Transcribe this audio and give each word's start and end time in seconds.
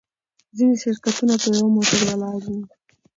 ځینې 0.57 0.75
شرکتونه 0.83 1.33
په 1.41 1.47
یوه 1.55 1.67
موټر 1.75 1.99
ولاړ 2.07 2.41
وي. 2.47 2.61